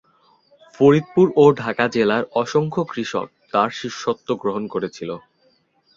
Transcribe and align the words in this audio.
ফরিদপুর 0.75 1.27
ও 1.35 1.45
ঢাকা 1.61 1.85
জেলার 1.87 2.23
অসংখ্য 2.41 2.81
কৃষক 2.91 3.27
তার 3.51 3.69
শিষ্যত্ব 3.79 4.27
গ্রহণ 4.41 4.63
করেছিল। 4.67 5.09